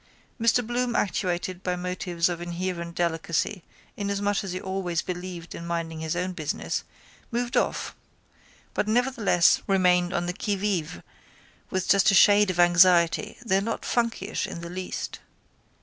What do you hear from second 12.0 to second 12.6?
a shade of